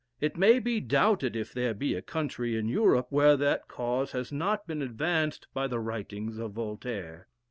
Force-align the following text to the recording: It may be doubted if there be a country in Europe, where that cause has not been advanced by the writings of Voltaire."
It 0.19 0.35
may 0.35 0.57
be 0.57 0.79
doubted 0.79 1.35
if 1.35 1.53
there 1.53 1.75
be 1.75 1.93
a 1.93 2.01
country 2.01 2.57
in 2.57 2.67
Europe, 2.67 3.05
where 3.11 3.37
that 3.37 3.67
cause 3.67 4.13
has 4.13 4.31
not 4.31 4.65
been 4.65 4.81
advanced 4.81 5.45
by 5.53 5.67
the 5.67 5.79
writings 5.79 6.39
of 6.39 6.53
Voltaire." 6.53 7.27